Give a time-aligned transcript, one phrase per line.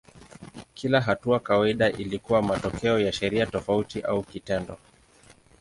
[0.73, 4.77] Kila hatua kawaida ilikuwa matokeo ya sheria tofauti au kitendo.